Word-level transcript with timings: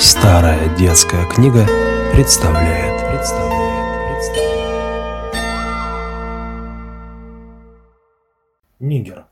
Старая 0.00 0.76
детская 0.76 1.26
книга 1.26 1.66
представляет. 2.12 3.02
представляет, 3.10 4.14
представляет. 4.14 5.34
Нигер. 8.78 9.26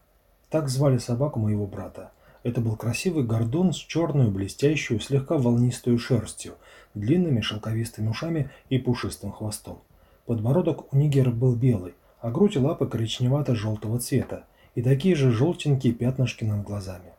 Так 0.50 0.68
звали 0.68 0.98
собаку 0.98 1.38
моего 1.38 1.68
брата. 1.68 2.10
Это 2.42 2.60
был 2.60 2.74
красивый 2.74 3.22
гордон 3.22 3.72
с 3.72 3.76
черную, 3.76 4.32
блестящую, 4.32 4.98
слегка 4.98 5.38
волнистую 5.38 6.00
шерстью, 6.00 6.54
длинными 6.94 7.42
шелковистыми 7.42 8.08
ушами 8.08 8.50
и 8.68 8.78
пушистым 8.78 9.30
хвостом. 9.30 9.82
Подбородок 10.26 10.92
у 10.92 10.96
Нигера 10.96 11.30
был 11.30 11.54
белый, 11.54 11.94
а 12.20 12.32
грудь 12.32 12.56
и 12.56 12.58
лапы 12.58 12.86
коричневато-желтого 12.86 14.00
цвета, 14.00 14.46
и 14.74 14.82
такие 14.82 15.14
же 15.14 15.30
желтенькие 15.30 15.92
пятнышки 15.92 16.42
над 16.42 16.64
глазами. 16.64 17.15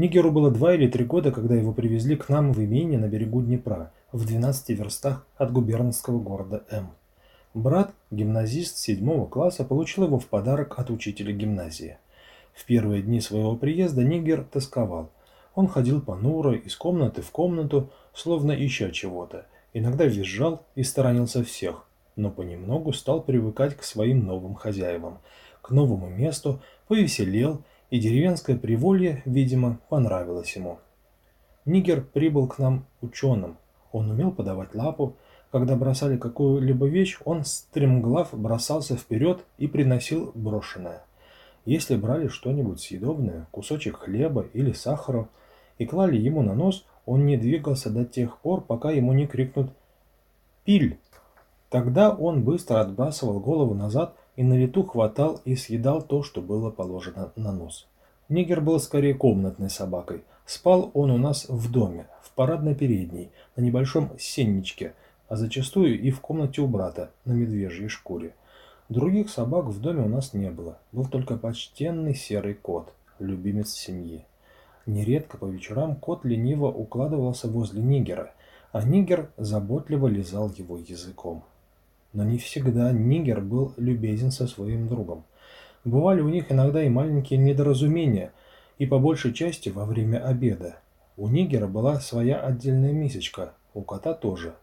Нигеру 0.00 0.32
было 0.32 0.50
два 0.50 0.74
или 0.74 0.88
три 0.88 1.04
года, 1.04 1.30
когда 1.30 1.54
его 1.54 1.74
привезли 1.74 2.16
к 2.16 2.30
нам 2.30 2.54
в 2.54 2.64
имение 2.64 2.98
на 2.98 3.06
берегу 3.06 3.42
Днепра, 3.42 3.92
в 4.12 4.24
12 4.24 4.70
верстах 4.70 5.26
от 5.36 5.52
губернского 5.52 6.18
города 6.18 6.64
М. 6.70 6.92
Брат, 7.52 7.92
гимназист 8.10 8.78
седьмого 8.78 9.26
класса, 9.26 9.62
получил 9.62 10.04
его 10.04 10.18
в 10.18 10.24
подарок 10.24 10.78
от 10.78 10.88
учителя 10.88 11.34
гимназии. 11.34 11.98
В 12.54 12.64
первые 12.64 13.02
дни 13.02 13.20
своего 13.20 13.56
приезда 13.56 14.02
Нигер 14.02 14.42
тосковал. 14.44 15.10
Он 15.54 15.68
ходил 15.68 16.00
понуро 16.00 16.54
из 16.54 16.76
комнаты 16.76 17.20
в 17.20 17.30
комнату, 17.30 17.90
словно 18.14 18.52
ища 18.52 18.92
чего-то. 18.92 19.44
Иногда 19.74 20.06
визжал 20.06 20.64
и 20.76 20.82
сторонился 20.82 21.44
всех, 21.44 21.84
но 22.16 22.30
понемногу 22.30 22.94
стал 22.94 23.22
привыкать 23.22 23.76
к 23.76 23.82
своим 23.82 24.24
новым 24.24 24.54
хозяевам, 24.54 25.18
к 25.60 25.68
новому 25.68 26.08
месту, 26.08 26.62
повеселел 26.88 27.62
и 27.90 27.98
деревенское 27.98 28.56
приволье, 28.56 29.22
видимо, 29.24 29.78
понравилось 29.88 30.54
ему. 30.56 30.78
Нигер 31.64 32.02
прибыл 32.02 32.46
к 32.46 32.58
нам 32.58 32.86
ученым. 33.00 33.58
Он 33.92 34.10
умел 34.10 34.32
подавать 34.32 34.74
лапу. 34.74 35.16
Когда 35.50 35.74
бросали 35.74 36.16
какую-либо 36.16 36.86
вещь, 36.86 37.18
он 37.24 37.44
стремглав 37.44 38.28
бросался 38.32 38.96
вперед 38.96 39.44
и 39.58 39.66
приносил 39.66 40.30
брошенное. 40.34 41.02
Если 41.64 41.96
брали 41.96 42.28
что-нибудь 42.28 42.80
съедобное, 42.80 43.48
кусочек 43.50 43.98
хлеба 43.98 44.46
или 44.52 44.72
сахара, 44.72 45.28
и 45.78 45.86
клали 45.86 46.16
ему 46.16 46.42
на 46.42 46.54
нос, 46.54 46.86
он 47.04 47.26
не 47.26 47.36
двигался 47.36 47.90
до 47.90 48.04
тех 48.04 48.38
пор, 48.38 48.60
пока 48.60 48.90
ему 48.90 49.12
не 49.12 49.26
крикнут 49.26 49.70
«Пиль!». 50.64 50.98
Тогда 51.68 52.10
он 52.10 52.42
быстро 52.44 52.80
отбрасывал 52.80 53.40
голову 53.40 53.74
назад 53.74 54.14
и 54.40 54.42
на 54.42 54.54
лету 54.54 54.84
хватал 54.84 55.38
и 55.44 55.54
съедал 55.54 56.00
то, 56.00 56.22
что 56.22 56.40
было 56.40 56.70
положено 56.70 57.30
на 57.36 57.52
нос. 57.52 57.86
Нигер 58.30 58.62
был 58.62 58.80
скорее 58.80 59.12
комнатной 59.12 59.68
собакой. 59.68 60.24
Спал 60.46 60.90
он 60.94 61.10
у 61.10 61.18
нас 61.18 61.46
в 61.50 61.70
доме, 61.70 62.06
в 62.22 62.30
парадной 62.30 62.74
передней, 62.74 63.32
на 63.54 63.60
небольшом 63.60 64.12
сенничке, 64.18 64.94
а 65.28 65.36
зачастую 65.36 66.00
и 66.00 66.10
в 66.10 66.22
комнате 66.22 66.62
у 66.62 66.68
брата, 66.68 67.10
на 67.26 67.32
медвежьей 67.32 67.88
шкуре. 67.88 68.34
Других 68.88 69.28
собак 69.28 69.66
в 69.66 69.78
доме 69.78 70.04
у 70.04 70.08
нас 70.08 70.32
не 70.32 70.50
было, 70.50 70.78
был 70.90 71.04
только 71.04 71.36
почтенный 71.36 72.14
серый 72.14 72.54
кот, 72.54 72.94
любимец 73.18 73.74
семьи. 73.74 74.24
Нередко 74.86 75.36
по 75.36 75.44
вечерам 75.44 75.96
кот 75.96 76.24
лениво 76.24 76.68
укладывался 76.68 77.46
возле 77.46 77.82
Нигера, 77.82 78.32
а 78.72 78.82
Нигер 78.88 79.32
заботливо 79.36 80.06
лизал 80.06 80.48
его 80.48 80.78
языком. 80.78 81.44
Но 82.12 82.24
не 82.24 82.38
всегда 82.38 82.92
Нигер 82.92 83.40
был 83.40 83.72
любезен 83.76 84.30
со 84.30 84.46
своим 84.46 84.88
другом. 84.88 85.24
Бывали 85.84 86.20
у 86.20 86.28
них 86.28 86.50
иногда 86.50 86.82
и 86.82 86.88
маленькие 86.88 87.38
недоразумения, 87.38 88.32
и 88.78 88.86
по 88.86 88.98
большей 88.98 89.32
части 89.32 89.68
во 89.68 89.84
время 89.84 90.18
обеда. 90.18 90.76
У 91.16 91.28
Нигера 91.28 91.66
была 91.66 92.00
своя 92.00 92.40
отдельная 92.40 92.92
мисочка, 92.92 93.54
у 93.74 93.82
кота 93.82 94.14
тоже. 94.14 94.54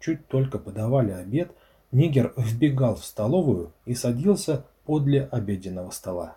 Чуть 0.00 0.26
только 0.28 0.58
подавали 0.58 1.12
обед, 1.12 1.52
Нигер 1.92 2.34
вбегал 2.36 2.96
в 2.96 3.04
столовую 3.04 3.72
и 3.84 3.94
садился 3.94 4.64
подле 4.84 5.28
обеденного 5.30 5.90
стола. 5.90 6.36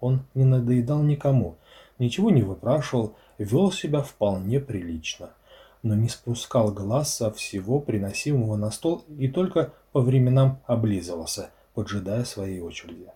Он 0.00 0.22
не 0.34 0.44
надоедал 0.44 1.02
никому, 1.02 1.56
ничего 1.98 2.30
не 2.30 2.42
выпрашивал, 2.42 3.14
вел 3.38 3.72
себя 3.72 4.02
вполне 4.02 4.60
прилично 4.60 5.30
но 5.82 5.94
не 5.94 6.08
спускал 6.08 6.70
глаз 6.70 7.14
со 7.14 7.30
всего 7.30 7.80
приносимого 7.80 8.56
на 8.56 8.70
стол 8.70 9.04
и 9.18 9.28
только 9.28 9.72
по 9.92 10.00
временам 10.00 10.60
облизывался, 10.66 11.50
поджидая 11.74 12.24
своей 12.24 12.60
очереди. 12.60 13.08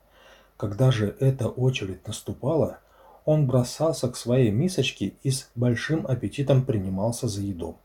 Когда 0.56 0.90
же 0.90 1.14
эта 1.20 1.48
очередь 1.48 2.06
наступала, 2.06 2.78
он 3.24 3.46
бросался 3.46 4.08
к 4.08 4.16
своей 4.16 4.50
мисочке 4.50 5.14
и 5.22 5.30
с 5.30 5.50
большим 5.54 6.06
аппетитом 6.06 6.64
принимался 6.64 7.28
за 7.28 7.42
еду. 7.42 7.76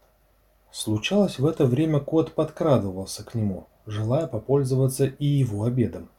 Случалось, 0.71 1.37
в 1.37 1.45
это 1.45 1.65
время 1.65 1.99
кот 1.99 2.33
подкрадывался 2.33 3.23
к 3.25 3.35
нему, 3.35 3.67
желая 3.85 4.27
попользоваться 4.27 5.05
и 5.05 5.25
его 5.25 5.65
обедом. 5.65 6.09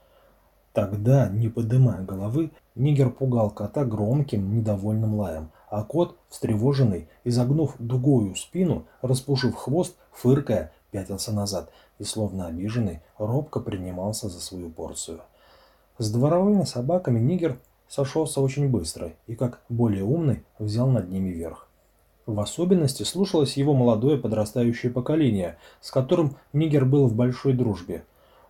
Тогда, 0.72 1.28
не 1.28 1.48
поднимая 1.48 2.02
головы, 2.02 2.50
Нигер 2.74 3.10
пугал 3.10 3.50
кота 3.50 3.84
громким, 3.84 4.54
недовольным 4.54 5.14
лаем, 5.14 5.50
а 5.72 5.84
кот, 5.84 6.18
встревоженный, 6.28 7.08
изогнув 7.24 7.76
дугою 7.78 8.34
спину, 8.34 8.84
распушив 9.00 9.54
хвост, 9.54 9.96
фыркая, 10.12 10.70
пятился 10.90 11.32
назад 11.32 11.70
и, 11.98 12.04
словно 12.04 12.46
обиженный, 12.46 13.00
робко 13.16 13.58
принимался 13.58 14.28
за 14.28 14.38
свою 14.38 14.68
порцию. 14.68 15.22
С 15.96 16.12
дворовыми 16.12 16.64
собаками 16.64 17.20
Нигер 17.20 17.58
сошелся 17.88 18.42
очень 18.42 18.68
быстро 18.68 19.14
и, 19.26 19.34
как 19.34 19.62
более 19.70 20.04
умный, 20.04 20.44
взял 20.58 20.88
над 20.88 21.08
ними 21.08 21.30
верх. 21.30 21.68
В 22.26 22.38
особенности 22.38 23.04
слушалось 23.04 23.56
его 23.56 23.72
молодое 23.72 24.18
подрастающее 24.18 24.92
поколение, 24.92 25.56
с 25.80 25.90
которым 25.90 26.36
Нигер 26.52 26.84
был 26.84 27.06
в 27.06 27.14
большой 27.14 27.54
дружбе. 27.54 28.04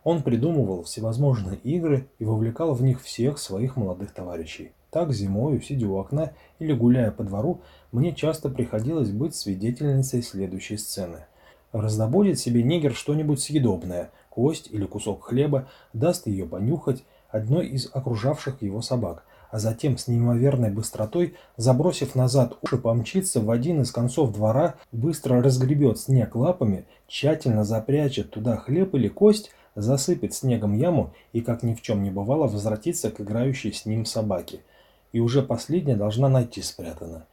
Он 0.05 0.23
придумывал 0.23 0.83
всевозможные 0.83 1.59
игры 1.59 2.09
и 2.19 2.25
вовлекал 2.25 2.75
в 2.75 2.83
них 2.83 3.03
всех 3.03 3.39
своих 3.39 3.77
молодых 3.77 4.13
товарищей. 4.13 4.73
Так 4.91 5.13
зимою, 5.13 5.63
сидя 5.63 5.87
у 5.87 5.97
окна 5.97 6.33
или 6.59 6.73
гуляя 6.73 7.11
по 7.11 7.23
двору, 7.23 7.63
мне 7.93 8.15
часто 8.15 8.49
приходилось 8.51 9.11
быть 9.11 9.35
свидетельницей 9.35 10.23
следующей 10.23 10.77
сцены. 10.77 11.25
Раздобудет 11.73 12.39
себе 12.39 12.63
негр 12.63 12.93
что-нибудь 12.93 13.41
съедобное, 13.41 14.11
кость 14.29 14.69
или 14.71 14.85
кусок 14.85 15.25
хлеба, 15.25 15.69
даст 15.95 16.27
ее 16.27 16.47
понюхать 16.47 17.05
одной 17.31 17.69
из 17.69 17.89
окружавших 17.91 18.61
его 18.61 18.83
собак, 18.83 19.25
а 19.51 19.59
затем 19.59 19.97
с 19.97 20.09
неимоверной 20.09 20.71
быстротой, 20.71 21.35
забросив 21.57 22.15
назад 22.15 22.59
уши, 22.61 22.77
помчится 22.77 23.41
в 23.41 23.51
один 23.51 23.81
из 23.83 23.91
концов 23.91 24.33
двора, 24.35 24.75
быстро 24.93 25.43
разгребет 25.43 25.99
снег 25.99 26.35
лапами, 26.35 26.85
тщательно 27.07 27.65
запрячет 27.65 28.31
туда 28.31 28.57
хлеб 28.59 28.95
или 28.95 29.09
кость, 29.09 29.51
засыпет 29.75 30.35
снегом 30.35 30.75
яму 30.75 31.13
и, 31.33 31.41
как 31.41 31.63
ни 31.63 31.75
в 31.75 31.83
чем 31.83 32.03
не 32.03 32.11
бывало, 32.11 32.47
возвратится 32.47 33.11
к 33.11 33.21
играющей 33.21 33.73
с 33.73 33.87
ним 33.87 34.05
собаке– 34.05 34.61
и 35.13 35.21
уже 35.21 35.43
последняя 35.43 35.97
должна 35.97 36.29
найти 36.29 36.63
спрятанное. 36.63 37.27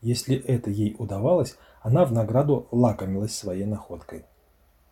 Если 0.00 0.36
это 0.36 0.70
ей 0.70 0.94
удавалось, 0.98 1.56
она 1.80 2.04
в 2.04 2.12
награду 2.12 2.66
лакомилась 2.70 3.36
своей 3.36 3.64
находкой. 3.64 4.24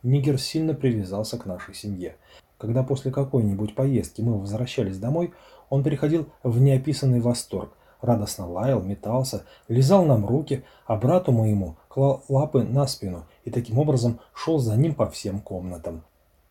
Нигер 0.02 0.38
сильно 0.38 0.74
привязался 0.74 1.38
к 1.38 1.46
нашей 1.46 1.74
семье. 1.74 2.16
Когда 2.58 2.82
после 2.82 3.10
какой-нибудь 3.10 3.74
поездки 3.74 4.22
мы 4.22 4.38
возвращались 4.38 4.98
домой, 4.98 5.32
он 5.68 5.82
переходил 5.82 6.26
в 6.42 6.60
неописанный 6.60 7.20
восторг, 7.20 7.72
радостно 8.00 8.48
лаял, 8.48 8.82
метался, 8.82 9.44
лизал 9.68 10.04
нам 10.04 10.26
руки, 10.26 10.64
а 10.86 10.96
брату 10.96 11.32
моему 11.32 11.76
клал 11.88 12.24
лапы 12.28 12.62
на 12.62 12.86
спину 12.86 13.26
и 13.44 13.50
таким 13.50 13.78
образом 13.78 14.20
шел 14.32 14.58
за 14.58 14.76
ним 14.76 14.94
по 14.94 15.10
всем 15.10 15.40
комнатам. 15.40 16.02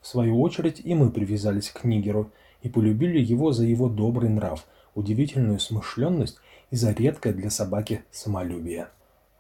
В 0.02 0.08
свою 0.08 0.42
очередь 0.42 0.80
и 0.84 0.94
мы 0.94 1.12
привязались 1.12 1.70
к 1.70 1.84
Нигеру 1.84 2.32
и 2.62 2.70
полюбили 2.70 3.20
его 3.20 3.52
за 3.52 3.66
его 3.66 3.90
добрый 3.90 4.30
нрав– 4.30 4.66
удивительную 4.96 5.60
смышленность 5.60 6.38
и 6.72 6.76
за 6.76 6.92
редкое 6.92 7.34
для 7.34 7.50
собаки 7.50 8.04
самолюбие. 8.12 8.90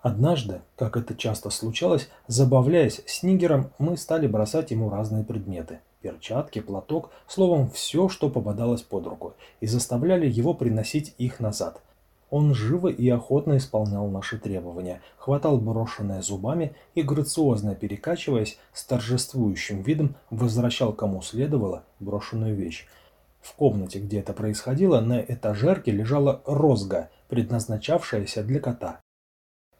Однажды, 0.01 0.61
как 0.77 0.95
это 0.95 1.15
часто 1.15 1.49
случалось, 1.49 2.09
забавляясь 2.27 3.01
с 3.05 3.23
Нигером, 3.23 3.71
мы 3.79 3.97
стали 3.97 4.27
бросать 4.27 4.71
ему 4.71 4.89
разные 4.89 5.23
предметы– 5.23 5.79
перчатки, 6.01 6.59
платок, 6.61 7.11
словом, 7.27 7.69
все, 7.69 8.07
что 8.07 8.29
попадалось 8.29 8.81
под 8.81 9.07
руку, 9.07 9.33
и 9.59 9.67
заставляли 9.67 10.29
его 10.29 10.53
приносить 10.53 11.13
их 11.17 11.41
назад. 11.41 11.81
Он 12.29 12.53
живо 12.53 12.89
и 12.89 13.09
охотно 13.09 13.57
исполнял 13.57 14.07
наши 14.07 14.37
требования, 14.37 15.01
хватал 15.17 15.57
брошенное 15.57 16.21
зубами 16.21 16.75
и, 16.95 17.01
грациозно 17.01 17.75
перекачиваясь, 17.75 18.59
с 18.73 18.85
торжествующим 18.85 19.81
видом 19.81 20.15
возвращал 20.29 20.93
кому 20.93 21.21
следовало 21.21 21.83
брошенную 21.99 22.55
вещь, 22.55 22.85
в 23.41 23.55
комнате, 23.55 23.99
где 23.99 24.19
это 24.19 24.33
происходило, 24.33 24.99
на 24.99 25.19
этажерке 25.21 25.91
лежала 25.91 26.41
розга, 26.45 27.09
предназначавшаяся 27.29 28.43
для 28.43 28.59
кота. 28.59 29.01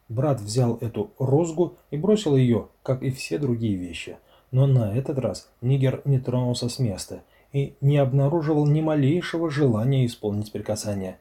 Брат 0.08 0.40
взял 0.40 0.76
эту 0.76 1.12
розгу 1.18 1.76
и 1.90 1.96
бросил 1.96 2.36
ее, 2.36 2.68
как 2.82 3.02
и 3.02 3.10
все 3.10 3.38
другие 3.38 3.76
вещи. 3.76 4.16
Но 4.50 4.66
на 4.66 4.96
этот 4.96 5.18
раз 5.18 5.48
Нигер 5.60 6.02
не 6.04 6.18
тронулся 6.18 6.68
с 6.68 6.78
места 6.80 7.22
и 7.52 7.76
не 7.80 7.98
обнаруживал 7.98 8.66
ни 8.66 8.80
малейшего 8.80 9.50
желания 9.50 10.06
исполнить 10.06 10.50
приказание. 10.50 11.18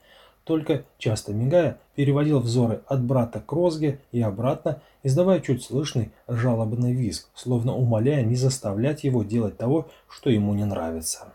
Только, 0.49 0.85
часто 0.97 1.31
мигая, 1.31 1.77
переводил 1.93 2.39
взоры 2.39 2.81
от 2.87 3.03
брата 3.03 3.39
к 3.39 3.51
розге 3.51 3.99
и 4.11 4.19
обратно, 4.19 4.81
издавая 5.03 5.41
чуть 5.41 5.63
слышный 5.63 6.11
жалобный 6.27 6.91
визг, 6.91 7.29
словно 7.35 7.75
умоляя 7.75 8.23
не 8.23 8.35
заставлять 8.35 9.03
его 9.03 9.21
делать 9.21 9.57
того, 9.57 9.89
что 10.07 10.31
ему 10.31 10.55
не 10.55 10.65
нравится. 10.65 11.33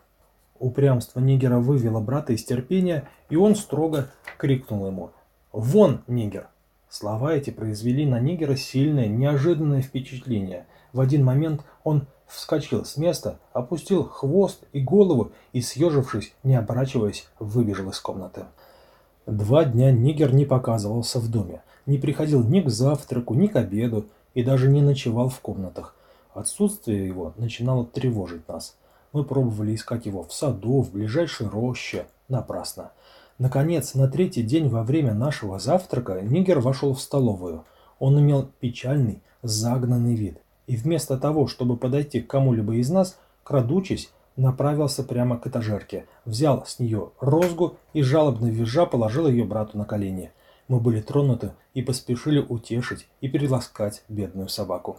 Упрямство 0.58 1.20
Нигера 1.20 1.60
вывело 1.60 2.00
брата 2.00 2.32
из 2.32 2.44
терпения, 2.44 3.08
и 3.30 3.36
он 3.36 3.54
строго 3.54 4.10
крикнул 4.36 4.88
ему 4.88 5.12
«Вон, 5.52 6.00
Нигер!». 6.08 6.48
Слова 6.88 7.34
эти 7.34 7.50
произвели 7.50 8.06
на 8.06 8.18
Нигера 8.18 8.56
сильное, 8.56 9.06
неожиданное 9.06 9.80
впечатление. 9.80 10.66
В 10.92 10.98
один 10.98 11.24
момент 11.24 11.62
он 11.84 12.08
вскочил 12.26 12.84
с 12.84 12.96
места, 12.96 13.38
опустил 13.52 14.02
хвост 14.02 14.64
и 14.72 14.80
голову 14.80 15.30
и, 15.52 15.60
съежившись, 15.60 16.34
не 16.42 16.56
оборачиваясь, 16.56 17.28
выбежал 17.38 17.90
из 17.90 18.00
комнаты. 18.00 18.46
Два 19.26 19.64
дня 19.64 19.90
Нигер 19.90 20.34
не 20.34 20.44
показывался 20.44 21.18
в 21.18 21.30
доме, 21.30 21.62
не 21.86 21.96
приходил 21.96 22.44
ни 22.44 22.60
к 22.60 22.68
завтраку, 22.68 23.32
ни 23.34 23.46
к 23.46 23.56
обеду 23.56 24.06
и 24.34 24.42
даже 24.42 24.68
не 24.68 24.82
ночевал 24.82 25.30
в 25.30 25.40
комнатах. 25.40 25.94
Отсутствие 26.34 27.06
его 27.06 27.32
начинало 27.38 27.86
тревожить 27.86 28.46
нас. 28.48 28.76
Мы 29.12 29.24
пробовали 29.24 29.74
искать 29.74 30.04
его 30.04 30.24
в 30.24 30.34
саду, 30.34 30.82
в 30.82 30.92
ближайшей 30.92 31.48
роще. 31.48 32.06
Напрасно. 32.28 32.90
Наконец, 33.38 33.94
на 33.94 34.08
третий 34.08 34.42
день 34.42 34.68
во 34.68 34.82
время 34.82 35.14
нашего 35.14 35.58
завтрака 35.58 36.20
Нигер 36.20 36.60
вошел 36.60 36.92
в 36.92 37.00
столовую. 37.00 37.64
Он 37.98 38.20
имел 38.20 38.50
печальный, 38.60 39.22
загнанный 39.42 40.16
вид. 40.16 40.38
И 40.66 40.76
вместо 40.76 41.16
того, 41.16 41.46
чтобы 41.46 41.78
подойти 41.78 42.20
к 42.20 42.26
кому-либо 42.26 42.74
из 42.74 42.90
нас, 42.90 43.18
крадучись, 43.42 44.10
направился 44.36 45.04
прямо 45.04 45.38
к 45.38 45.46
этажерке, 45.46 46.06
взял 46.24 46.64
с 46.66 46.78
нее 46.78 47.10
розгу 47.20 47.76
и 47.92 48.02
жалобно 48.02 48.46
визжа 48.46 48.86
положил 48.86 49.28
ее 49.28 49.44
брату 49.44 49.78
на 49.78 49.84
колени. 49.84 50.32
Мы 50.68 50.80
были 50.80 51.00
тронуты 51.00 51.52
и 51.74 51.82
поспешили 51.82 52.40
утешить 52.40 53.06
и 53.20 53.28
переласкать 53.28 54.02
бедную 54.08 54.48
собаку. 54.48 54.98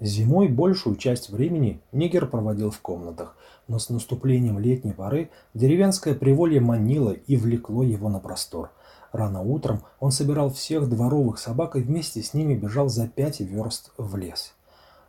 Зимой 0.00 0.48
большую 0.48 0.94
часть 0.96 1.28
времени 1.30 1.80
Нигер 1.90 2.28
проводил 2.28 2.70
в 2.70 2.80
комнатах, 2.80 3.36
но 3.66 3.80
с 3.80 3.90
наступлением 3.90 4.58
летней 4.58 4.92
поры 4.92 5.30
деревенское 5.54 6.14
приволье 6.14 6.60
манило 6.60 7.10
и 7.10 7.36
влекло 7.36 7.82
его 7.82 8.08
на 8.08 8.20
простор. 8.20 8.70
Рано 9.10 9.42
утром 9.42 9.82
он 9.98 10.12
собирал 10.12 10.50
всех 10.50 10.88
дворовых 10.88 11.38
собак 11.38 11.74
и 11.74 11.80
вместе 11.80 12.22
с 12.22 12.32
ними 12.32 12.54
бежал 12.54 12.88
за 12.88 13.08
пять 13.08 13.40
верст 13.40 13.90
в 13.98 14.16
лес. 14.16 14.54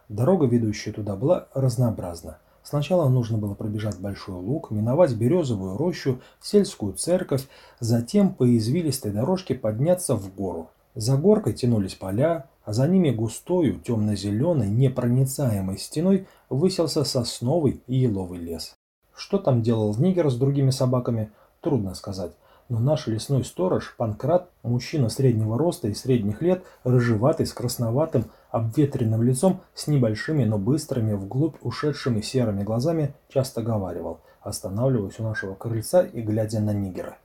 Дорога, 0.08 0.48
ведущая 0.48 0.92
туда, 0.92 1.16
была 1.16 1.48
разнообразна– 1.54 2.40
Сначала 2.64 3.10
нужно 3.10 3.38
было 3.38 3.54
пробежать 3.54 4.00
большой 4.00 4.36
луг, 4.36 4.72
миновать 4.72 5.14
березовую 5.14 5.78
рощу, 5.78 6.22
сельскую 6.42 6.94
церковь, 6.94 7.48
затем 7.80 8.34
по 8.34 8.58
извилистой 8.58 9.12
дорожке 9.12 9.56
подняться 9.56 10.16
в 10.16 10.34
гору. 10.34 10.70
За 10.96 11.18
горкой 11.18 11.54
тянулись 11.54 11.96
поля, 11.96 12.48
а 12.66 12.74
за 12.74 12.88
ними 12.88 13.10
густою, 13.10 13.80
темно-зеленой, 13.80 14.70
непроницаемой 14.70 15.78
стеной 15.78 16.28
выселся 16.50 17.04
сосновый 17.04 17.82
и 17.88 17.96
еловый 17.96 18.40
лес. 18.40 18.76
Что 19.16 19.38
там 19.38 19.62
делал 19.62 19.96
Нигер 19.98 20.30
с 20.30 20.36
другими 20.36 20.72
собаками, 20.72 21.32
трудно 21.62 21.94
сказать 21.94 22.34
но 22.70 22.80
наш 22.80 23.08
лесной 23.08 23.44
сторож, 23.44 23.96
Панкрат, 23.98 24.50
мужчина 24.62 25.10
среднего 25.10 25.58
роста 25.58 25.88
и 25.88 25.96
средних 25.96 26.42
лет, 26.44 26.64
рыжеватый, 26.84 27.48
с 27.48 27.54
красноватым, 27.54 28.26
обветренным 28.52 29.24
лицом, 29.24 29.62
с 29.74 29.88
небольшими, 29.88 30.46
но 30.46 30.60
быстрыми, 30.60 31.14
вглубь 31.14 31.56
ушедшими 31.62 32.22
серыми 32.22 32.64
глазами, 32.64 33.16
часто 33.28 33.64
говаривал, 33.64 34.20
останавливаясь 34.42 35.20
у 35.20 35.24
нашего 35.24 35.56
крыльца 35.56 36.04
и 36.04 36.22
глядя 36.22 36.60
на 36.60 36.72
Нигера. 36.72 37.18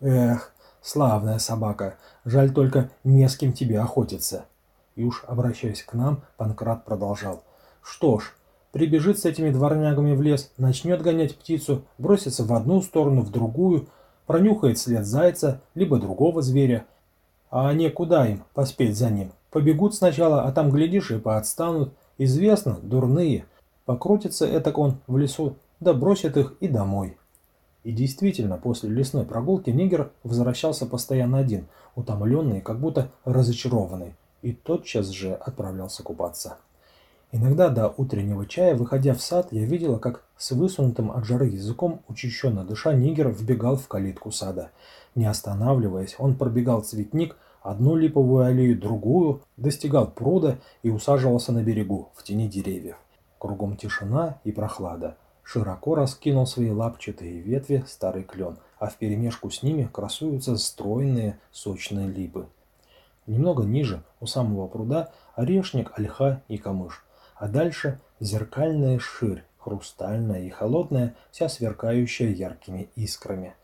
«Эх, 0.00 0.52
славная 0.82 1.38
собака, 1.38 1.94
жаль 2.24 2.52
только 2.52 2.90
не 3.04 3.28
с 3.28 3.36
кем 3.36 3.52
тебе 3.52 3.80
охотиться». 3.80 4.46
И 4.96 5.04
уж 5.04 5.24
обращаясь 5.26 5.84
к 5.84 5.94
нам, 5.94 6.22
Панкрат 6.36 6.84
продолжал. 6.84 7.44
«Что 7.82 8.18
ж, 8.18 8.34
прибежит 8.72 9.20
с 9.20 9.24
этими 9.24 9.50
дворнягами 9.50 10.14
в 10.14 10.22
лес, 10.22 10.50
начнет 10.58 11.02
гонять 11.02 11.38
птицу, 11.38 11.84
бросится 11.98 12.44
в 12.44 12.52
одну 12.52 12.82
сторону, 12.82 13.22
в 13.22 13.30
другую, 13.30 13.88
пронюхает 14.26 14.78
след 14.78 15.06
зайца, 15.06 15.60
либо 15.74 15.98
другого 15.98 16.42
зверя. 16.42 16.86
А 17.50 17.68
они 17.68 17.90
куда 17.90 18.26
им 18.26 18.44
поспеть 18.54 18.96
за 18.96 19.10
ним? 19.10 19.32
Побегут 19.50 19.94
сначала, 19.94 20.44
а 20.44 20.52
там, 20.52 20.70
глядишь, 20.70 21.10
и 21.10 21.18
поотстанут. 21.18 21.92
Известно, 22.18 22.78
дурные. 22.82 23.44
Покрутится 23.84 24.46
этак 24.46 24.78
он 24.78 24.98
в 25.06 25.18
лесу, 25.18 25.56
да 25.80 25.92
бросит 25.92 26.36
их 26.36 26.54
и 26.60 26.68
домой. 26.68 27.18
И 27.84 27.92
действительно, 27.92 28.58
после 28.58 28.90
лесной 28.90 29.24
прогулки 29.24 29.70
Нигер 29.70 30.12
возвращался 30.22 30.86
постоянно 30.86 31.38
один, 31.38 31.66
утомленный 31.96 32.60
как 32.60 32.78
будто 32.78 33.10
разочарованный, 33.24 34.14
и 34.40 34.52
тотчас 34.52 35.08
же 35.08 35.34
отправлялся 35.34 36.02
купаться. 36.02 36.58
Иногда 37.34 37.70
до 37.70 37.88
утреннего 37.88 38.44
чая, 38.44 38.74
выходя 38.74 39.14
в 39.14 39.22
сад, 39.22 39.48
я 39.52 39.64
видела, 39.64 39.98
как 39.98 40.22
с 40.36 40.50
высунутым 40.50 41.10
от 41.10 41.24
жары 41.24 41.46
языком, 41.46 42.02
учащенно 42.06 42.62
дыша, 42.62 42.92
нигер 42.92 43.30
вбегал 43.30 43.76
в 43.76 43.88
калитку 43.88 44.30
сада. 44.30 44.70
Не 45.14 45.24
останавливаясь, 45.24 46.14
он 46.18 46.36
пробегал 46.36 46.82
цветник, 46.82 47.38
одну 47.62 47.96
липовую 47.96 48.44
аллею, 48.44 48.78
другую, 48.78 49.40
достигал 49.56 50.10
пруда 50.10 50.58
и 50.82 50.90
усаживался 50.90 51.52
на 51.52 51.62
берегу, 51.62 52.10
в 52.14 52.22
тени 52.22 52.48
деревьев. 52.48 52.96
Кругом 53.38 53.78
тишина 53.78 54.38
и 54.44 54.52
прохлада. 54.52 55.16
Широко 55.42 55.94
раскинул 55.94 56.46
свои 56.46 56.70
лапчатые 56.70 57.40
ветви 57.40 57.82
старый 57.88 58.24
клен, 58.24 58.58
а 58.78 58.88
вперемешку 58.90 59.48
с 59.48 59.62
ними 59.62 59.88
красуются 59.90 60.58
стройные 60.58 61.40
сочные 61.50 62.08
липы. 62.08 62.46
Немного 63.26 63.62
ниже, 63.62 64.02
у 64.20 64.26
самого 64.26 64.66
пруда, 64.66 65.12
орешник, 65.34 65.98
ольха 65.98 66.42
и 66.48 66.58
камыш– 66.58 67.02
а 67.42 67.48
дальше 67.48 67.98
зеркальная 68.20 69.00
ширь, 69.00 69.42
хрустальная 69.58 70.42
и 70.42 70.48
холодная, 70.48 71.16
вся 71.32 71.48
сверкающая 71.48 72.28
яркими 72.28 72.88
искрами. 72.94 73.54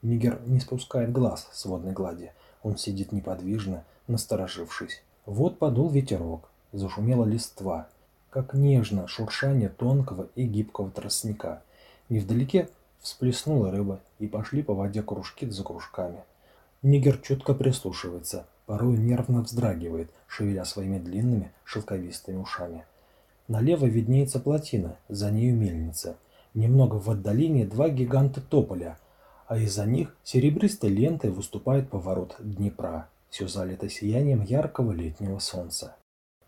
Нигер 0.00 0.40
не 0.46 0.58
спускает 0.58 1.12
глаз 1.12 1.46
с 1.52 1.66
водной 1.66 1.92
глади. 1.92 2.32
Он 2.62 2.78
сидит 2.78 3.12
неподвижно, 3.12 3.84
насторожившись. 4.06 5.02
Вот 5.26 5.58
подул 5.58 5.90
ветерок, 5.90 6.48
зашумела 6.72 7.26
листва, 7.26 7.88
как 8.30 8.54
нежно 8.54 9.06
шуршание 9.06 9.68
тонкого 9.68 10.30
и 10.34 10.46
гибкого 10.46 10.90
тростника. 10.90 11.62
Невдалеке 12.08 12.70
всплеснула 13.00 13.70
рыба, 13.70 14.00
и 14.18 14.28
пошли 14.28 14.62
по 14.62 14.72
воде 14.72 15.02
кружки 15.02 15.46
за 15.46 15.62
кружками. 15.62 16.24
Нигер 16.80 17.18
чутко 17.18 17.52
прислушивается, 17.52 18.46
порой 18.64 18.96
нервно 18.96 19.42
вздрагивает, 19.42 20.10
шевеля 20.26 20.64
своими 20.64 20.98
длинными 20.98 21.52
шелковистыми 21.66 22.38
ушами. 22.38 22.86
Налево 23.50 23.86
виднеется 23.86 24.38
плотина, 24.38 24.96
за 25.08 25.32
нею 25.32 25.56
мельница. 25.56 26.16
Немного 26.54 27.00
в 27.00 27.10
отдалении 27.10 27.64
два 27.64 27.88
гиганта 27.88 28.40
тополя, 28.40 28.96
а 29.48 29.58
из-за 29.58 29.86
них 29.86 30.16
серебристой 30.22 30.90
лентой 30.90 31.30
выступает 31.30 31.90
поворот 31.90 32.36
Днепра. 32.38 33.08
Все 33.28 33.48
залито 33.48 33.88
сиянием 33.88 34.40
яркого 34.44 34.92
летнего 34.92 35.40
солнца. 35.40 35.96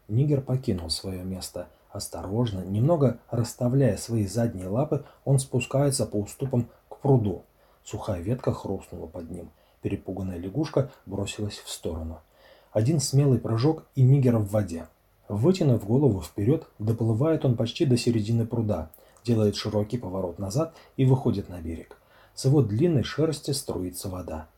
Нигер 0.07 0.43
покинул 0.43 0.91
свое 0.91 1.25
место. 1.25 1.67
Осторожно, 1.91 2.61
немного 2.61 3.19
расставляя 3.33 3.97
свои 3.97 4.25
задние 4.25 4.69
лапы, 4.69 5.05
он 5.25 5.41
спускается 5.41 6.07
по 6.07 6.19
уступам 6.19 6.69
к 6.89 6.99
пруду. 6.99 7.43
Сухая 7.83 8.21
ветка 8.21 8.53
хрустнула 8.53 9.09
под 9.09 9.29
ним. 9.29 9.51
Перепуганная 9.81 10.39
лягушка 10.39 10.93
бросилась 11.07 11.59
в 11.59 11.69
сторону. 11.69 12.21
Один 12.71 13.01
смелый 13.01 13.41
прыжок 13.41 13.87
и 13.97 14.03
Нигер 14.03 14.37
в 14.37 14.51
воде. 14.51 14.87
Вытянув 15.33 15.87
голову 15.87 16.21
вперед, 16.21 16.67
доплывает 16.79 17.47
он 17.47 17.57
почти 17.57 17.87
до 17.87 17.97
середины 17.97 18.45
пруда, 18.45 18.91
делает 19.25 19.57
широкий 19.57 19.97
поворот 19.97 20.39
назад 20.39 20.75
и 20.99 21.07
выходит 21.07 21.49
на 21.49 21.59
берег. 21.59 21.97
С 22.35 22.45
его 22.45 22.61
длинной 22.61 23.03
шерсти 23.03 23.53
струится 23.53 24.11
вода. 24.11 24.49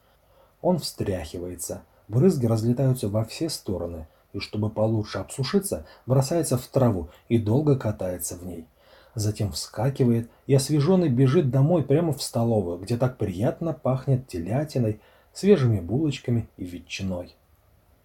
Он 0.63 0.81
встряхивается, 0.81 1.85
брызги 2.09 2.47
разлетаются 2.47 3.09
во 3.09 3.25
все 3.25 3.51
стороны, 3.51 4.09
и 4.33 4.41
чтобы 4.41 4.69
получше 4.69 5.19
обсушиться, 5.19 5.87
бросается 6.07 6.59
в 6.59 6.67
траву 6.67 7.09
и 7.29 7.39
долго 7.39 7.79
катается 7.79 8.35
в 8.37 8.45
ней. 8.45 8.67
Затем 9.15 9.53
вскакивает 9.53 10.29
и 10.49 10.55
освеженный 10.55 11.09
бежит 11.09 11.53
домой 11.53 11.85
прямо 11.85 12.13
в 12.13 12.21
столовую, 12.21 12.79
где 12.79 12.97
так 12.97 13.17
приятно 13.17 13.75
пахнет 13.75 14.27
телятиной, 14.27 15.01
свежими 15.33 15.79
булочками 15.79 16.49
и 16.57 16.65
ветчиной. 16.65 17.37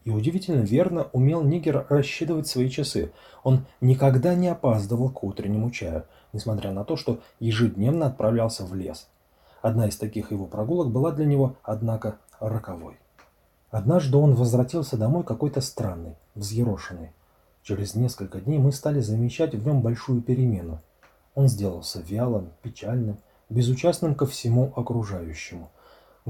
И 0.06 0.10
удивительно 0.10 0.62
верно 0.62 1.08
умел 1.12 1.44
Нигер 1.44 1.86
рассчитывать 1.90 2.48
свои 2.48 2.70
часы. 2.70 3.12
Он 3.44 3.66
никогда 3.82 4.34
не 4.34 4.48
опаздывал 4.48 5.10
к 5.10 5.24
утреннему 5.24 5.72
чаю, 5.72 6.06
несмотря 6.34 6.72
на 6.72 6.84
то, 6.84 6.96
что 6.96 7.20
ежедневно 7.40 8.08
отправлялся 8.08 8.66
в 8.66 8.74
лес. 8.74 9.08
Одна 9.62 9.88
из 9.88 9.98
таких 9.98 10.32
его 10.32 10.46
прогулок 10.46 10.90
была 10.90 11.12
для 11.12 11.26
него, 11.26 11.58
однако, 11.64 12.18
роковой. 12.40 12.98
Однажды 13.72 14.18
он 14.18 14.34
возвратился 14.36 14.98
домой 14.98 15.24
какой-то 15.24 15.62
странный, 15.62 16.16
взъерошенный. 16.34 17.12
Через 17.62 17.94
несколько 17.94 18.40
дней 18.40 18.58
мы 18.58 18.72
стали 18.72 19.02
замечать 19.02 19.54
в 19.54 19.66
нем 19.66 19.82
большую 19.82 20.22
перемену. 20.22 20.82
Он 21.36 21.48
сделался 21.48 22.02
вялым, 22.02 22.52
печальным, 22.64 23.18
безучастным 23.50 24.16
ко 24.16 24.26
всему 24.26 24.74
окружающему– 24.76 25.70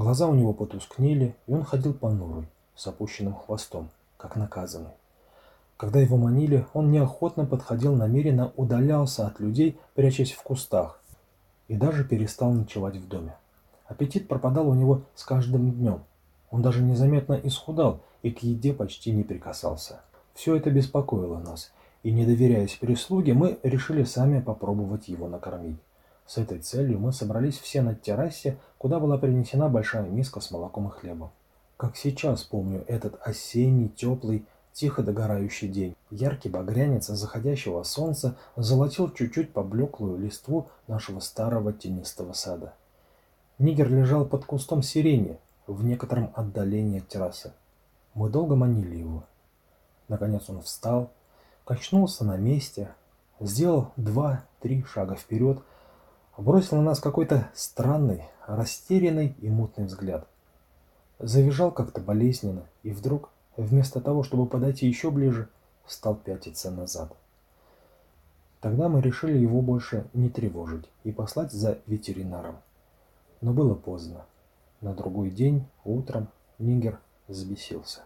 Глаза 0.00 0.26
у 0.28 0.34
него 0.34 0.54
потускнели, 0.54 1.36
и 1.46 1.52
он 1.52 1.62
ходил 1.62 1.92
понурый, 1.92 2.48
с 2.80 2.86
опущенным 2.86 3.34
хвостом, 3.34 3.90
как 4.16 4.36
наказанный. 4.36 4.92
Когда 5.76 6.00
его 6.00 6.16
манили, 6.16 6.66
он 6.72 6.90
неохотно 6.90 7.44
подходил 7.44 7.94
намеренно, 7.94 8.52
удалялся 8.56 9.26
от 9.26 9.38
людей, 9.38 9.78
прячась 9.94 10.32
в 10.32 10.42
кустах, 10.42 10.98
и 11.68 11.76
даже 11.76 12.04
перестал 12.04 12.52
ночевать 12.52 12.96
в 12.96 13.06
доме. 13.06 13.36
Аппетит 13.86 14.28
пропадал 14.28 14.66
у 14.66 14.74
него 14.74 15.02
с 15.14 15.24
каждым 15.24 15.70
днем. 15.72 16.00
Он 16.50 16.62
даже 16.62 16.82
незаметно 16.82 17.34
исхудал 17.34 18.00
и 18.22 18.30
к 18.30 18.38
еде 18.42 18.72
почти 18.72 19.10
не 19.10 19.24
прикасался. 19.24 20.00
Все 20.32 20.56
это 20.56 20.70
беспокоило 20.70 21.38
нас, 21.38 21.72
и, 22.02 22.10
не 22.10 22.24
доверяясь 22.24 22.76
прислуге, 22.76 23.34
мы 23.34 23.58
решили 23.62 24.04
сами 24.04 24.40
попробовать 24.40 25.08
его 25.08 25.28
накормить. 25.28 25.76
С 26.26 26.38
этой 26.38 26.60
целью 26.60 26.98
мы 26.98 27.12
собрались 27.12 27.58
все 27.58 27.82
на 27.82 27.94
террасе, 27.94 28.56
куда 28.78 29.00
была 29.00 29.18
принесена 29.18 29.68
большая 29.68 30.08
миска 30.08 30.40
с 30.40 30.50
молоком 30.50 30.88
и 30.88 30.90
хлебом. 30.90 31.30
Как 31.80 31.96
сейчас 31.96 32.42
помню 32.42 32.84
этот 32.88 33.18
осенний, 33.22 33.88
теплый, 33.88 34.44
тихо 34.74 35.02
догорающий 35.02 35.66
день. 35.66 35.96
Яркий 36.10 36.50
багрянец 36.50 37.06
заходящего 37.06 37.82
солнца 37.84 38.36
золотил 38.54 39.10
чуть-чуть 39.10 39.54
поблеклую 39.54 40.18
листву 40.18 40.68
нашего 40.88 41.20
старого 41.20 41.72
тенистого 41.72 42.34
сада. 42.34 42.74
Нигер 43.58 43.88
лежал 43.88 44.26
под 44.26 44.44
кустом 44.44 44.82
сирени 44.82 45.38
в 45.66 45.82
некотором 45.82 46.34
отдалении 46.36 46.98
от 46.98 47.08
террасы. 47.08 47.54
Мы 48.12 48.28
долго 48.28 48.56
манили 48.56 48.96
его. 48.96 49.24
Наконец 50.08 50.50
он 50.50 50.60
встал, 50.60 51.10
качнулся 51.64 52.26
на 52.26 52.36
месте, 52.36 52.90
сделал 53.40 53.92
два-три 53.96 54.84
шага 54.84 55.14
вперед, 55.14 55.62
бросил 56.36 56.76
на 56.76 56.82
нас 56.82 57.00
какой-то 57.00 57.48
странный, 57.54 58.24
растерянный 58.46 59.34
и 59.40 59.48
мутный 59.48 59.86
взгляд. 59.86 60.29
Завизжал 61.20 61.70
как-то 61.70 62.00
болезненно 62.00 62.66
и 62.82 62.92
вдруг 62.92 63.28
вместо 63.56 64.00
того, 64.00 64.22
чтобы 64.22 64.46
подойти 64.46 64.86
еще 64.86 65.10
ближе, 65.10 65.48
стал 65.86 66.16
пятиться 66.16 66.70
назад. 66.70 67.14
Тогда 68.60 68.88
мы 68.88 69.00
решили 69.00 69.36
его 69.36 69.60
больше 69.60 70.06
не 70.14 70.30
тревожить 70.30 70.86
и 71.04 71.12
послать 71.12 71.52
за 71.52 71.78
ветеринаром. 71.86 72.56
Но 73.40 73.52
было 73.52 73.74
поздно. 73.74 74.24
На 74.80 74.94
другой 74.94 75.30
день, 75.30 75.66
утром, 75.84 76.28
Нигер 76.58 76.98
взбесился. 77.28 78.00